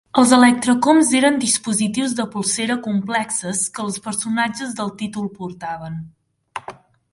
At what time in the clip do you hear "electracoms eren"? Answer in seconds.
0.35-1.37